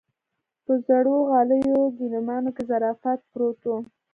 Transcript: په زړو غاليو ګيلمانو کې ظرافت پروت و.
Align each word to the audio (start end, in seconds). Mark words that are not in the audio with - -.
په 0.65 0.73
زړو 0.87 1.15
غاليو 1.29 1.79
ګيلمانو 1.97 2.49
کې 2.55 2.63
ظرافت 2.69 3.19
پروت 3.31 3.59
و. 3.65 3.69